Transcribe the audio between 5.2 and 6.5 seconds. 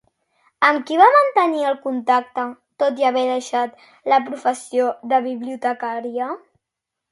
bibliotecària?